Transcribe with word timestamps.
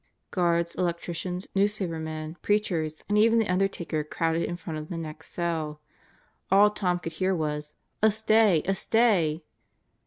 Guards, 0.31 0.73
electricians, 0.73 1.45
newspapermen, 1.53 2.35
preachers, 2.41 3.03
and 3.07 3.19
even 3.19 3.37
the 3.37 3.47
undertaker 3.47 4.03
crowded 4.03 4.49
in 4.49 4.57
front 4.57 4.79
of 4.79 4.89
the 4.89 4.97
next 4.97 5.29
cell. 5.29 5.79
All 6.51 6.71
Tom 6.71 6.97
could 6.97 7.11
hear 7.13 7.35
was: 7.35 7.75
"A 8.01 8.09
stay! 8.09 8.63
A 8.65 8.73
stay!" 8.73 9.43